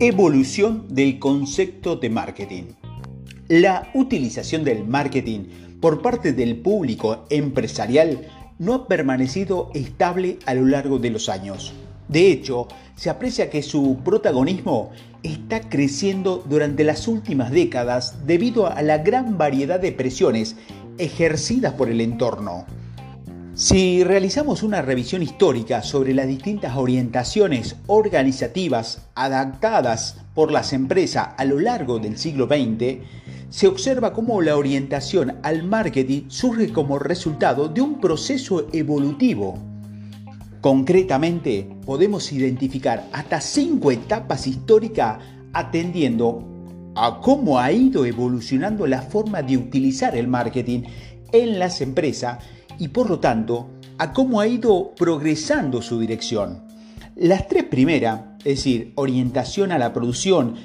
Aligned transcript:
Evolución 0.00 0.88
del 0.88 1.20
concepto 1.20 1.94
de 1.94 2.10
marketing. 2.10 2.64
La 3.46 3.92
utilización 3.94 4.64
del 4.64 4.84
marketing 4.84 5.44
por 5.80 6.02
parte 6.02 6.32
del 6.32 6.56
público 6.56 7.26
empresarial 7.30 8.26
no 8.58 8.74
ha 8.74 8.88
permanecido 8.88 9.70
estable 9.72 10.40
a 10.46 10.54
lo 10.54 10.66
largo 10.66 10.98
de 10.98 11.10
los 11.10 11.28
años. 11.28 11.72
De 12.08 12.32
hecho, 12.32 12.66
se 12.96 13.08
aprecia 13.08 13.50
que 13.50 13.62
su 13.62 13.98
protagonismo 14.04 14.90
está 15.22 15.60
creciendo 15.60 16.44
durante 16.50 16.82
las 16.82 17.06
últimas 17.06 17.52
décadas 17.52 18.26
debido 18.26 18.66
a 18.66 18.82
la 18.82 18.98
gran 18.98 19.38
variedad 19.38 19.78
de 19.78 19.92
presiones 19.92 20.56
ejercidas 20.98 21.74
por 21.74 21.88
el 21.88 22.00
entorno. 22.00 22.66
Si 23.56 24.02
realizamos 24.02 24.64
una 24.64 24.82
revisión 24.82 25.22
histórica 25.22 25.80
sobre 25.84 26.12
las 26.12 26.26
distintas 26.26 26.76
orientaciones 26.76 27.76
organizativas 27.86 29.06
adaptadas 29.14 30.16
por 30.34 30.50
las 30.50 30.72
empresas 30.72 31.28
a 31.36 31.44
lo 31.44 31.60
largo 31.60 32.00
del 32.00 32.18
siglo 32.18 32.48
XX, 32.48 32.98
se 33.50 33.68
observa 33.68 34.12
cómo 34.12 34.42
la 34.42 34.56
orientación 34.56 35.38
al 35.44 35.62
marketing 35.62 36.22
surge 36.26 36.72
como 36.72 36.98
resultado 36.98 37.68
de 37.68 37.80
un 37.80 38.00
proceso 38.00 38.66
evolutivo. 38.72 39.56
Concretamente, 40.60 41.68
podemos 41.86 42.32
identificar 42.32 43.06
hasta 43.12 43.40
cinco 43.40 43.92
etapas 43.92 44.48
históricas 44.48 45.20
atendiendo 45.52 46.44
a 46.96 47.20
cómo 47.20 47.60
ha 47.60 47.70
ido 47.70 48.04
evolucionando 48.04 48.84
la 48.88 49.02
forma 49.02 49.42
de 49.42 49.58
utilizar 49.58 50.16
el 50.16 50.26
marketing 50.26 50.82
en 51.30 51.60
las 51.60 51.80
empresas 51.80 52.38
y 52.78 52.88
por 52.88 53.08
lo 53.10 53.20
tanto 53.20 53.68
a 53.98 54.12
cómo 54.12 54.40
ha 54.40 54.46
ido 54.46 54.94
progresando 54.94 55.82
su 55.82 56.00
dirección. 56.00 56.62
Las 57.16 57.46
tres 57.48 57.64
primeras, 57.64 58.20
es 58.38 58.56
decir, 58.56 58.92
orientación 58.96 59.70
a 59.72 59.78
la 59.78 59.92
producción, 59.92 60.56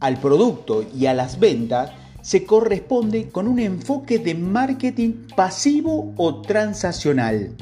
al 0.00 0.18
producto 0.18 0.84
y 0.94 1.06
a 1.06 1.14
las 1.14 1.40
ventas, 1.40 1.92
se 2.20 2.44
corresponde 2.44 3.28
con 3.28 3.48
un 3.48 3.58
enfoque 3.58 4.18
de 4.18 4.34
marketing 4.34 5.26
pasivo 5.36 6.12
o 6.16 6.40
transaccional. 6.42 7.56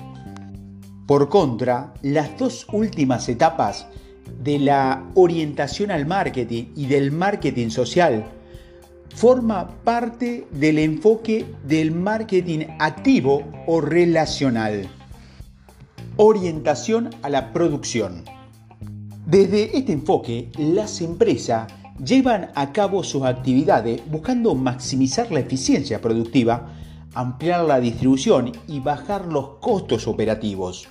Por 1.06 1.28
contra, 1.28 1.94
las 2.02 2.38
dos 2.38 2.66
últimas 2.72 3.28
etapas 3.28 3.86
de 4.42 4.58
la 4.58 5.04
orientación 5.14 5.90
al 5.90 6.06
marketing 6.06 6.66
y 6.74 6.86
del 6.86 7.12
marketing 7.12 7.70
social 7.70 8.24
forma 9.14 9.68
parte 9.84 10.46
del 10.50 10.78
enfoque 10.78 11.44
del 11.64 11.92
marketing 11.92 12.66
activo 12.78 13.44
o 13.66 13.80
relacional. 13.80 14.88
Orientación 16.16 17.10
a 17.22 17.28
la 17.28 17.52
producción. 17.52 18.24
Desde 19.26 19.76
este 19.76 19.92
enfoque, 19.92 20.50
las 20.58 21.00
empresas 21.00 21.72
llevan 22.04 22.50
a 22.54 22.72
cabo 22.72 23.04
sus 23.04 23.22
actividades 23.22 24.02
buscando 24.10 24.54
maximizar 24.54 25.30
la 25.30 25.40
eficiencia 25.40 26.00
productiva, 26.00 26.74
ampliar 27.14 27.64
la 27.64 27.80
distribución 27.80 28.52
y 28.66 28.80
bajar 28.80 29.26
los 29.26 29.58
costos 29.60 30.08
operativos. 30.08 30.88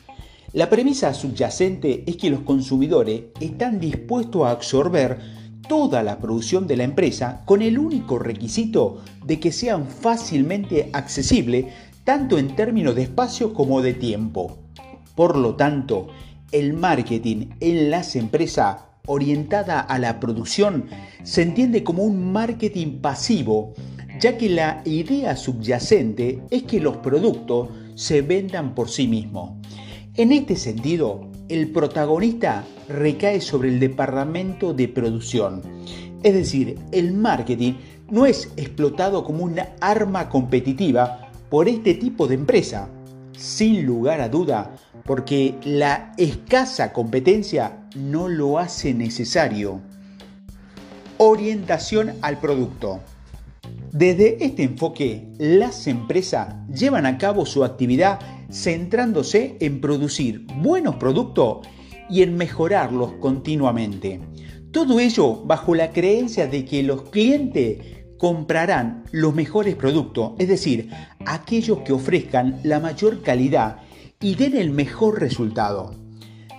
La 0.53 0.69
premisa 0.69 1.13
subyacente 1.13 2.03
es 2.05 2.17
que 2.17 2.29
los 2.29 2.41
consumidores 2.41 3.23
están 3.39 3.79
dispuestos 3.79 4.45
a 4.45 4.51
absorber 4.51 5.40
toda 5.71 6.03
la 6.03 6.19
producción 6.19 6.67
de 6.67 6.75
la 6.75 6.83
empresa 6.83 7.43
con 7.45 7.61
el 7.61 7.79
único 7.79 8.19
requisito 8.19 9.01
de 9.23 9.39
que 9.39 9.53
sean 9.53 9.87
fácilmente 9.87 10.89
accesibles 10.91 11.67
tanto 12.03 12.37
en 12.37 12.57
términos 12.57 12.93
de 12.93 13.03
espacio 13.03 13.53
como 13.53 13.81
de 13.81 13.93
tiempo. 13.93 14.57
Por 15.15 15.37
lo 15.37 15.55
tanto, 15.55 16.07
el 16.51 16.73
marketing 16.73 17.51
en 17.61 17.89
las 17.89 18.17
empresas 18.17 18.81
orientada 19.07 19.79
a 19.79 19.97
la 19.97 20.19
producción 20.19 20.87
se 21.23 21.43
entiende 21.43 21.85
como 21.85 22.03
un 22.03 22.33
marketing 22.33 22.99
pasivo, 22.99 23.73
ya 24.19 24.37
que 24.37 24.49
la 24.49 24.81
idea 24.83 25.37
subyacente 25.37 26.41
es 26.49 26.63
que 26.63 26.81
los 26.81 26.97
productos 26.97 27.69
se 27.95 28.21
vendan 28.21 28.75
por 28.75 28.89
sí 28.89 29.07
mismos. 29.07 29.51
En 30.17 30.33
este 30.33 30.57
sentido, 30.57 31.30
el 31.49 31.71
protagonista 31.71 32.63
recae 32.87 33.41
sobre 33.41 33.69
el 33.69 33.79
departamento 33.79 34.73
de 34.73 34.87
producción. 34.87 35.61
Es 36.23 36.33
decir, 36.33 36.77
el 36.91 37.13
marketing 37.13 37.73
no 38.09 38.25
es 38.25 38.51
explotado 38.57 39.23
como 39.23 39.43
una 39.43 39.69
arma 39.79 40.29
competitiva 40.29 41.31
por 41.49 41.67
este 41.67 41.93
tipo 41.95 42.27
de 42.27 42.35
empresa. 42.35 42.89
Sin 43.37 43.85
lugar 43.85 44.21
a 44.21 44.29
duda, 44.29 44.75
porque 45.05 45.55
la 45.63 46.13
escasa 46.17 46.93
competencia 46.93 47.87
no 47.95 48.27
lo 48.27 48.59
hace 48.59 48.93
necesario. 48.93 49.81
Orientación 51.17 52.13
al 52.21 52.39
producto. 52.39 52.99
Desde 53.93 54.41
este 54.45 54.63
enfoque, 54.63 55.27
las 55.37 55.85
empresas 55.85 56.55
llevan 56.73 57.05
a 57.05 57.17
cabo 57.17 57.45
su 57.45 57.65
actividad 57.65 58.19
centrándose 58.49 59.57
en 59.59 59.81
producir 59.81 60.45
buenos 60.61 60.95
productos 60.95 61.67
y 62.09 62.21
en 62.21 62.37
mejorarlos 62.37 63.13
continuamente. 63.19 64.21
Todo 64.71 65.01
ello 65.01 65.43
bajo 65.43 65.75
la 65.75 65.91
creencia 65.91 66.47
de 66.47 66.63
que 66.63 66.83
los 66.83 67.09
clientes 67.09 67.79
comprarán 68.17 69.03
los 69.11 69.35
mejores 69.35 69.75
productos, 69.75 70.33
es 70.37 70.47
decir, 70.47 70.89
aquellos 71.25 71.79
que 71.79 71.91
ofrezcan 71.91 72.61
la 72.63 72.79
mayor 72.79 73.21
calidad 73.21 73.79
y 74.21 74.35
den 74.35 74.55
el 74.55 74.71
mejor 74.71 75.19
resultado. 75.19 75.95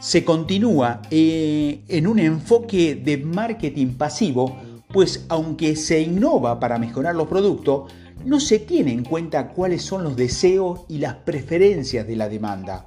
Se 0.01 0.23
continúa 0.23 1.01
eh, 1.11 1.81
en 1.89 2.07
un 2.07 2.19
enfoque 2.19 2.95
de 2.95 3.17
marketing 3.17 3.95
pasivo 3.95 4.55
pues 4.93 5.25
aunque 5.29 5.77
se 5.77 6.01
innova 6.01 6.61
para 6.61 6.79
mejorar 6.79 7.15
los 7.15 7.29
productos, 7.29 7.93
no 8.25 8.41
se 8.41 8.59
tiene 8.59 8.93
en 8.93 9.05
cuenta 9.05 9.49
cuáles 9.49 9.83
son 9.83 10.05
los 10.05 10.17
deseos 10.17 10.81
y 10.89 10.99
las 10.99 11.15
preferencias 11.15 12.07
de 12.07 12.17
la 12.17 12.29
demanda 12.29 12.87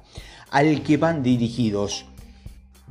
al 0.50 0.82
que 0.82 0.96
van 0.96 1.22
dirigidos. 1.22 2.06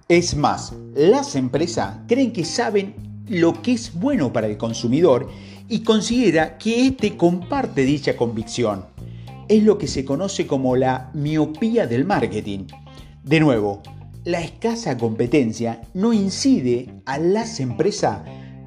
Es 0.08 0.36
más, 0.36 0.74
las 0.94 1.36
empresas 1.36 1.98
creen 2.08 2.32
que 2.32 2.46
saben 2.46 2.94
lo 3.28 3.62
que 3.62 3.72
es 3.74 3.94
bueno 3.94 4.32
para 4.32 4.48
el 4.48 4.58
consumidor 4.58 5.30
y 5.68 5.80
considera 5.80 6.58
que 6.58 6.88
éste 6.88 7.18
comparte 7.18 7.84
dicha 7.84 8.16
convicción. 8.16 8.86
Es 9.48 9.64
lo 9.64 9.78
que 9.78 9.88
se 9.88 10.06
conoce 10.06 10.46
como 10.46 10.76
la 10.76 11.10
miopía 11.14 11.88
del 11.88 12.06
marketing. 12.06 12.66
De 13.24 13.40
nuevo, 13.40 13.82
la 14.24 14.42
escasa 14.42 14.98
competencia 14.98 15.82
no 15.94 16.14
incide 16.14 17.02
a 17.06 17.18
las 17.18 17.60
empresas 17.60 18.22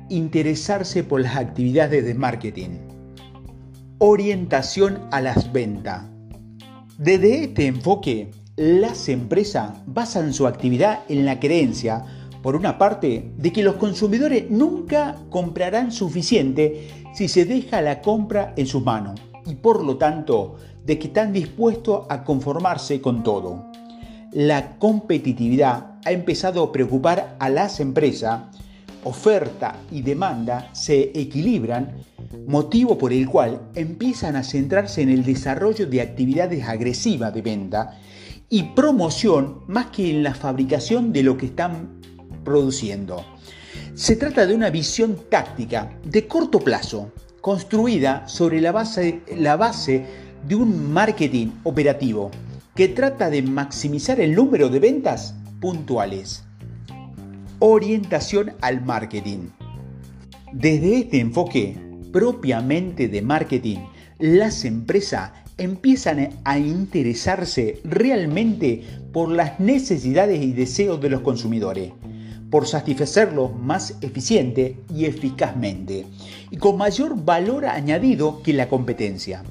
interesarse 0.09 1.05
por 1.05 1.21
las 1.21 1.37
actividades 1.37 2.05
de 2.05 2.15
marketing. 2.15 2.71
Orientación 3.99 5.01
a 5.11 5.21
las 5.21 5.53
ventas. 5.53 6.05
Desde 6.99 7.45
este 7.45 7.67
enfoque, 7.67 8.31
las 8.57 9.09
empresas 9.09 9.73
basan 9.87 10.33
su 10.33 10.47
actividad 10.47 11.01
en 11.09 11.25
la 11.25 11.39
creencia, 11.39 12.05
por 12.43 12.57
una 12.57 12.79
parte, 12.79 13.33
de 13.37 13.53
que 13.53 13.63
los 13.63 13.77
consumidores 13.77 14.51
nunca 14.51 15.17
comprarán 15.31 15.93
suficiente 15.93 16.89
si 17.15 17.29
se 17.29 17.45
deja 17.45 17.81
la 17.83 18.01
compra 18.01 18.53
en 18.57 18.67
sus 18.67 18.83
manos 18.83 19.21
y 19.47 19.55
por 19.55 19.85
lo 19.85 19.97
tanto 19.97 20.57
de 20.85 20.99
que 20.99 21.09
están 21.09 21.33
dispuestos 21.33 22.07
a 22.09 22.25
conformarse 22.25 23.01
con 23.01 23.23
todo. 23.23 23.65
La 24.33 24.79
competitividad 24.79 25.99
ha 26.05 26.13
empezado 26.13 26.63
a 26.63 26.73
preocupar 26.73 27.37
a 27.39 27.49
las 27.49 27.81
empresas 27.81 28.43
oferta 29.09 29.81
y 29.91 30.03
demanda 30.03 30.69
se 30.75 31.11
equilibran, 31.19 31.97
motivo 32.47 32.99
por 32.99 33.13
el 33.13 33.27
cual 33.27 33.63
empiezan 33.75 34.37
a 34.37 34.43
centrarse 34.43 35.01
en 35.01 35.09
el 35.09 35.25
desarrollo 35.25 35.87
de 35.87 36.03
actividades 36.03 36.69
agresivas 36.69 37.33
de 37.33 37.43
venta 37.43 37.99
y 38.51 38.63
promoción 38.75 39.61
más 39.67 39.87
que 39.87 40.11
en 40.11 40.23
la 40.23 40.35
fabricación 40.35 41.13
de 41.13 41.23
lo 41.23 41.39
que 41.39 41.47
están 41.47 42.01
produciendo. 42.45 43.25
Se 43.95 44.17
trata 44.17 44.47
de 44.47 44.55
una 44.55 44.71
visión 44.71 45.17
táctica 45.31 45.91
de 46.05 46.27
corto 46.27 46.61
plazo, 46.61 47.11
construida 47.41 48.29
sobre 48.29 48.61
la 48.61 48.73
base, 48.73 49.23
la 49.37 49.57
base 49.57 50.05
de 50.47 50.55
un 50.55 50.93
marketing 50.93 51.49
operativo 51.65 52.31
que 52.75 52.89
trata 52.89 53.31
de 53.31 53.43
maximizar 53.43 54.21
el 54.21 54.35
número 54.35 54.69
de 54.69 54.81
ventas 54.81 55.35
puntuales. 55.61 56.45
Orientación 57.61 58.53
al 58.61 58.85
marketing. 58.85 59.49
Desde 60.53 60.99
este 60.99 61.19
enfoque 61.19 61.77
propiamente 62.13 63.09
de 63.09 63.21
marketing, 63.21 63.79
las 64.21 64.65
empresas 64.65 65.33
empiezan 65.57 66.39
a 66.45 66.57
interesarse 66.61 67.81
realmente 67.83 68.85
por 69.13 69.33
las 69.33 69.59
necesidades 69.59 70.41
y 70.41 70.53
deseos 70.53 71.01
de 71.01 71.11
los 71.11 71.23
consumidores, 71.23 71.91
por 72.49 72.69
satisfacerlos 72.69 73.53
más 73.59 73.97
eficiente 74.03 74.77
y 74.95 75.07
eficazmente 75.07 76.07
y 76.53 76.59
con 76.59 76.77
mayor 76.77 77.25
valor 77.25 77.67
añadido 77.67 78.41
que 78.41 78.53
la 78.53 78.69
competencia. 78.69 79.43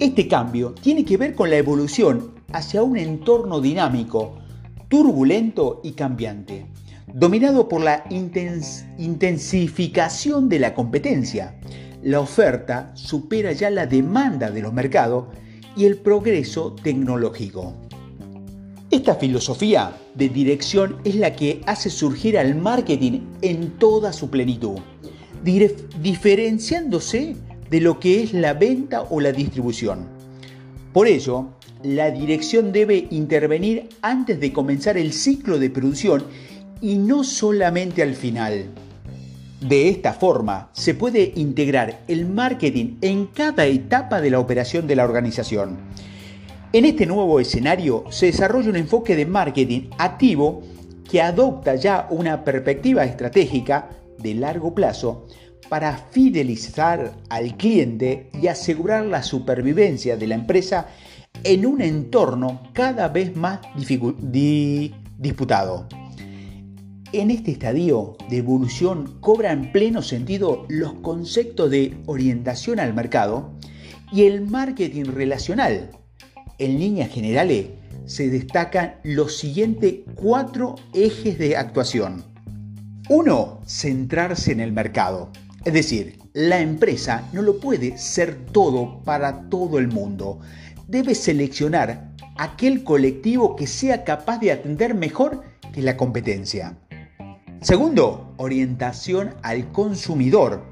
Este 0.00 0.26
cambio 0.26 0.72
tiene 0.72 1.04
que 1.04 1.16
ver 1.16 1.36
con 1.36 1.50
la 1.50 1.58
evolución 1.58 2.32
hacia 2.52 2.82
un 2.82 2.96
entorno 2.96 3.60
dinámico, 3.60 4.36
turbulento 4.88 5.80
y 5.84 5.92
cambiante 5.92 6.66
dominado 7.16 7.66
por 7.66 7.80
la 7.80 8.04
intensificación 8.10 10.50
de 10.50 10.58
la 10.58 10.74
competencia. 10.74 11.54
La 12.02 12.20
oferta 12.20 12.92
supera 12.94 13.52
ya 13.52 13.70
la 13.70 13.86
demanda 13.86 14.50
de 14.50 14.60
los 14.60 14.74
mercados 14.74 15.24
y 15.74 15.86
el 15.86 15.96
progreso 15.96 16.74
tecnológico. 16.74 17.72
Esta 18.90 19.14
filosofía 19.14 19.96
de 20.14 20.28
dirección 20.28 20.98
es 21.04 21.14
la 21.14 21.34
que 21.34 21.62
hace 21.64 21.88
surgir 21.88 22.38
al 22.38 22.54
marketing 22.54 23.20
en 23.40 23.70
toda 23.78 24.12
su 24.12 24.28
plenitud, 24.28 24.76
diferenciándose 25.42 27.34
de 27.70 27.80
lo 27.80 27.98
que 27.98 28.24
es 28.24 28.34
la 28.34 28.52
venta 28.52 29.06
o 29.08 29.22
la 29.22 29.32
distribución. 29.32 30.06
Por 30.92 31.08
ello, 31.08 31.46
la 31.82 32.10
dirección 32.10 32.72
debe 32.72 33.06
intervenir 33.10 33.88
antes 34.02 34.38
de 34.38 34.52
comenzar 34.52 34.98
el 34.98 35.14
ciclo 35.14 35.58
de 35.58 35.70
producción 35.70 36.24
y 36.80 36.96
no 36.96 37.24
solamente 37.24 38.02
al 38.02 38.14
final. 38.14 38.66
De 39.60 39.88
esta 39.88 40.12
forma, 40.12 40.68
se 40.72 40.94
puede 40.94 41.32
integrar 41.36 42.00
el 42.08 42.26
marketing 42.26 42.96
en 43.00 43.26
cada 43.26 43.64
etapa 43.64 44.20
de 44.20 44.30
la 44.30 44.38
operación 44.38 44.86
de 44.86 44.96
la 44.96 45.04
organización. 45.04 45.78
En 46.72 46.84
este 46.84 47.06
nuevo 47.06 47.40
escenario 47.40 48.04
se 48.10 48.26
desarrolla 48.26 48.68
un 48.68 48.76
enfoque 48.76 49.16
de 49.16 49.24
marketing 49.24 49.88
activo 49.96 50.62
que 51.10 51.22
adopta 51.22 51.74
ya 51.76 52.06
una 52.10 52.44
perspectiva 52.44 53.04
estratégica 53.04 53.88
de 54.18 54.34
largo 54.34 54.74
plazo 54.74 55.26
para 55.68 55.96
fidelizar 55.96 57.12
al 57.28 57.56
cliente 57.56 58.28
y 58.40 58.48
asegurar 58.48 59.06
la 59.06 59.22
supervivencia 59.22 60.16
de 60.16 60.26
la 60.26 60.34
empresa 60.34 60.88
en 61.44 61.66
un 61.66 61.80
entorno 61.80 62.62
cada 62.72 63.08
vez 63.08 63.34
más 63.36 63.60
disputado. 65.18 65.88
En 67.12 67.30
este 67.30 67.52
estadio 67.52 68.16
de 68.28 68.38
evolución 68.38 69.18
cobran 69.20 69.70
pleno 69.70 70.02
sentido 70.02 70.66
los 70.68 70.92
conceptos 70.94 71.70
de 71.70 71.96
orientación 72.06 72.80
al 72.80 72.94
mercado 72.94 73.52
y 74.12 74.24
el 74.24 74.40
marketing 74.40 75.04
relacional. 75.04 75.90
En 76.58 76.80
líneas 76.80 77.10
generales 77.10 77.66
se 78.06 78.28
destacan 78.28 78.96
los 79.04 79.36
siguientes 79.36 80.00
cuatro 80.16 80.74
ejes 80.94 81.38
de 81.38 81.56
actuación. 81.56 82.24
Uno, 83.08 83.60
centrarse 83.66 84.50
en 84.50 84.58
el 84.58 84.72
mercado. 84.72 85.30
Es 85.64 85.74
decir, 85.74 86.18
la 86.32 86.60
empresa 86.60 87.28
no 87.32 87.40
lo 87.40 87.60
puede 87.60 87.98
ser 87.98 88.34
todo 88.46 89.00
para 89.04 89.48
todo 89.48 89.78
el 89.78 89.86
mundo. 89.86 90.40
Debe 90.88 91.14
seleccionar 91.14 92.12
aquel 92.36 92.82
colectivo 92.82 93.54
que 93.54 93.68
sea 93.68 94.02
capaz 94.02 94.38
de 94.38 94.50
atender 94.50 94.94
mejor 94.94 95.44
que 95.72 95.82
la 95.82 95.96
competencia. 95.96 96.76
Segundo, 97.60 98.34
orientación 98.36 99.34
al 99.42 99.72
consumidor. 99.72 100.62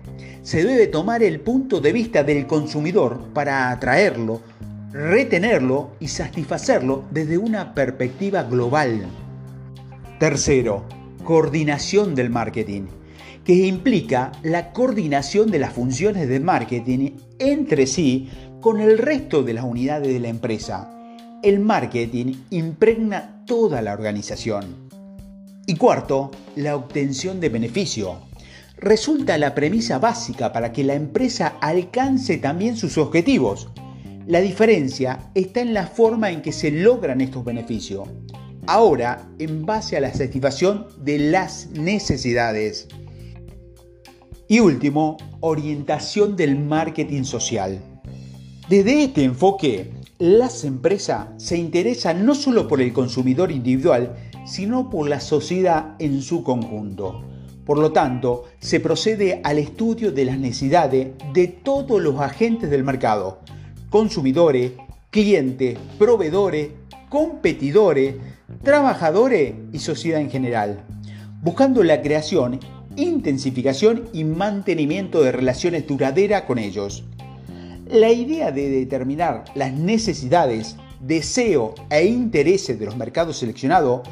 Se 0.43 0.65
debe 0.65 0.87
tomar 0.87 1.23
el 1.23 1.41
punto 1.41 1.81
de 1.81 1.93
vista 1.93 2.23
del 2.23 2.47
consumidor 2.47 3.19
para 3.33 3.71
atraerlo, 3.71 4.41
retenerlo 4.93 5.93
y 5.99 6.09
satisfacerlo 6.09 7.05
desde 7.11 7.39
una 7.39 7.75
perspectiva 7.75 8.43
global. 8.45 9.07
Tercero, 10.21 10.85
coordinación 11.25 12.15
del 12.15 12.31
marketing, 12.31 12.83
que 13.45 13.67
implica 13.67 14.31
la 14.43 14.73
coordinación 14.73 15.51
de 15.51 15.59
las 15.59 15.73
funciones 15.73 16.29
de 16.29 16.39
marketing 16.39 17.13
entre 17.39 17.87
sí 17.87 18.29
con 18.61 18.81
el 18.81 18.99
resto 18.99 19.43
de 19.43 19.55
las 19.55 19.65
unidades 19.65 20.13
de 20.13 20.21
la 20.21 20.29
empresa. 20.29 20.91
El 21.43 21.61
marketing 21.61 22.35
impregna 22.51 23.43
toda 23.47 23.83
la 23.83 23.93
organización. 23.93 24.84
Y 25.67 25.77
cuarto, 25.77 26.31
la 26.57 26.77
obtención 26.77 27.41
de 27.41 27.49
beneficio. 27.49 28.19
Resulta 28.77 29.39
la 29.39 29.55
premisa 29.55 29.99
básica 29.99 30.53
para 30.53 30.73
que 30.73 30.85
la 30.85 30.95
empresa 30.95 31.57
alcance 31.63 32.37
también 32.37 32.77
sus 32.77 32.99
objetivos. 32.99 33.69
La 34.27 34.41
diferencia 34.41 35.31
está 35.35 35.63
en 35.63 35.73
la 35.73 35.87
forma 35.87 36.31
en 36.31 36.43
que 36.43 36.53
se 36.53 36.71
logran 36.71 37.23
estos 37.23 37.45
beneficios. 37.45 38.07
Ahora, 38.67 39.27
en 39.39 39.65
base 39.65 39.97
a 39.97 40.01
la 40.01 40.13
satisfacción 40.13 40.87
de 40.99 41.19
las 41.19 41.69
necesidades. 41.71 42.89
Y 44.49 44.61
último, 44.61 45.17
orientación 45.41 46.37
del 46.37 46.59
marketing 46.59 47.25
social. 47.25 47.81
Desde 48.69 49.05
este 49.05 49.25
enfoque, 49.25 49.93
las 50.19 50.65
empresas 50.65 51.29
se 51.39 51.57
interesan 51.57 52.27
no 52.27 52.35
solo 52.35 52.69
por 52.69 52.83
el 52.83 52.93
consumidor 52.93 53.51
individual, 53.51 54.15
sino 54.45 54.91
por 54.91 55.09
la 55.09 55.21
sociedad 55.21 55.95
en 55.99 56.23
su 56.23 56.43
conjunto. 56.43 57.23
Por 57.65 57.79
lo 57.79 57.93
tanto, 57.93 58.45
se 58.59 58.79
procede 58.79 59.41
al 59.43 59.59
estudio 59.59 60.13
de 60.13 60.27
las 60.27 60.39
necesidades 60.39 61.13
de 61.33 61.49
todos 61.49 62.01
los 62.01 62.21
agentes 62.21 62.71
del 62.71 62.85
mercado, 62.85 63.41
consumidores, 63.89 64.73
clientes, 65.11 65.79
proveedores, 65.99 66.71
competidores, 67.09 68.17
trabajadores 68.63 69.55
y 69.73 69.79
sociedad 69.79 70.21
en 70.21 70.31
general, 70.31 70.85
buscando 71.43 71.83
la 71.83 72.03
creación, 72.03 72.61
intensificación 72.97 74.09
y 74.13 74.25
mantenimiento 74.25 75.23
de 75.23 75.33
relaciones 75.33 75.87
duraderas 75.87 76.43
con 76.43 76.59
ellos. 76.59 77.05
La 77.87 78.11
idea 78.11 78.51
de 78.51 78.69
determinar 78.69 79.45
las 79.55 79.73
necesidades, 79.73 80.77
deseos 81.01 81.75
e 81.91 82.05
intereses 82.07 82.79
de 82.79 82.87
los 82.87 82.97
mercados 82.97 83.39
seleccionados 83.39 84.03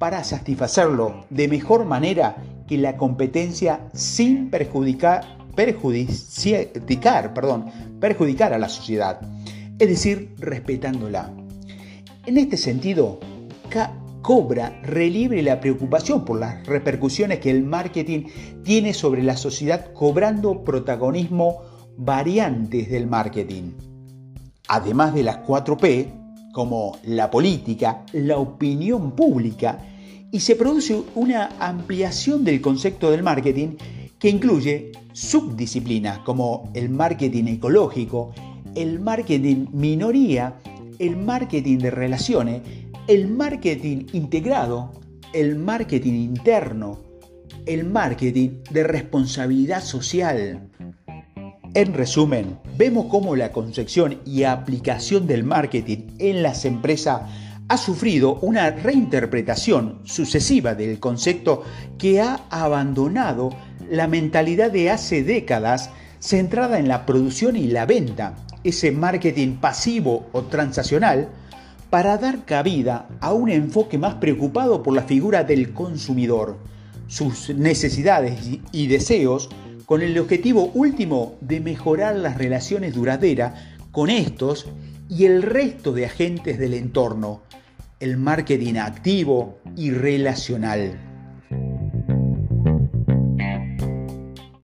para 0.00 0.24
satisfacerlo 0.24 1.26
de 1.28 1.46
mejor 1.46 1.84
manera 1.84 2.42
que 2.66 2.78
la 2.78 2.96
competencia 2.96 3.86
sin 3.92 4.48
perjudicar, 4.48 5.26
perdón, 7.34 7.66
perjudicar 8.00 8.54
a 8.54 8.58
la 8.58 8.70
sociedad, 8.70 9.20
es 9.78 9.88
decir, 9.88 10.34
respetándola. 10.38 11.30
En 12.24 12.38
este 12.38 12.56
sentido, 12.56 13.20
cobra 14.22 14.80
relieve 14.82 15.42
la 15.42 15.60
preocupación 15.60 16.24
por 16.24 16.40
las 16.40 16.66
repercusiones 16.66 17.40
que 17.40 17.50
el 17.50 17.62
marketing 17.62 18.24
tiene 18.64 18.94
sobre 18.94 19.22
la 19.22 19.36
sociedad 19.36 19.92
cobrando 19.92 20.64
protagonismo 20.64 21.60
variantes 21.98 22.88
del 22.88 23.06
marketing. 23.06 23.72
Además 24.68 25.12
de 25.12 25.24
las 25.24 25.36
4 25.38 25.76
P, 25.76 26.10
como 26.54 26.96
la 27.04 27.30
política, 27.30 28.06
la 28.12 28.38
opinión 28.38 29.12
pública 29.12 29.78
y 30.32 30.40
se 30.40 30.56
produce 30.56 31.02
una 31.14 31.50
ampliación 31.58 32.44
del 32.44 32.60
concepto 32.60 33.10
del 33.10 33.22
marketing 33.22 33.76
que 34.18 34.28
incluye 34.28 34.92
subdisciplinas 35.12 36.18
como 36.20 36.70
el 36.74 36.90
marketing 36.90 37.44
ecológico, 37.44 38.32
el 38.74 39.00
marketing 39.00 39.66
minoría, 39.72 40.54
el 40.98 41.16
marketing 41.16 41.78
de 41.78 41.90
relaciones, 41.90 42.62
el 43.08 43.28
marketing 43.28 44.06
integrado, 44.12 44.92
el 45.32 45.56
marketing 45.56 46.12
interno, 46.12 46.98
el 47.66 47.84
marketing 47.84 48.62
de 48.70 48.84
responsabilidad 48.84 49.82
social. 49.82 50.68
En 51.74 51.94
resumen, 51.94 52.58
vemos 52.76 53.06
cómo 53.06 53.36
la 53.36 53.52
concepción 53.52 54.20
y 54.24 54.42
aplicación 54.42 55.26
del 55.26 55.44
marketing 55.44 56.08
en 56.18 56.42
las 56.42 56.64
empresas 56.64 57.22
ha 57.70 57.76
sufrido 57.76 58.34
una 58.42 58.70
reinterpretación 58.70 60.00
sucesiva 60.02 60.74
del 60.74 60.98
concepto 60.98 61.62
que 61.98 62.20
ha 62.20 62.40
abandonado 62.50 63.50
la 63.88 64.08
mentalidad 64.08 64.72
de 64.72 64.90
hace 64.90 65.22
décadas 65.22 65.90
centrada 66.18 66.80
en 66.80 66.88
la 66.88 67.06
producción 67.06 67.54
y 67.54 67.68
la 67.68 67.86
venta, 67.86 68.34
ese 68.64 68.90
marketing 68.90 69.58
pasivo 69.58 70.26
o 70.32 70.42
transaccional, 70.42 71.28
para 71.90 72.18
dar 72.18 72.44
cabida 72.44 73.06
a 73.20 73.32
un 73.32 73.48
enfoque 73.48 73.98
más 73.98 74.14
preocupado 74.14 74.82
por 74.82 74.92
la 74.92 75.02
figura 75.02 75.44
del 75.44 75.72
consumidor, 75.72 76.58
sus 77.06 77.50
necesidades 77.54 78.40
y 78.72 78.88
deseos, 78.88 79.48
con 79.86 80.02
el 80.02 80.18
objetivo 80.18 80.72
último 80.74 81.36
de 81.40 81.60
mejorar 81.60 82.16
las 82.16 82.36
relaciones 82.36 82.96
duraderas 82.96 83.54
con 83.92 84.10
estos 84.10 84.66
y 85.08 85.26
el 85.26 85.42
resto 85.42 85.92
de 85.92 86.06
agentes 86.06 86.58
del 86.58 86.74
entorno, 86.74 87.42
el 88.00 88.16
marketing 88.16 88.76
activo 88.76 89.60
y 89.76 89.90
relacional. 89.90 91.09